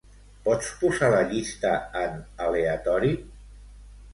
[0.45, 2.17] Pots posar la llista en
[2.47, 3.13] aleatori?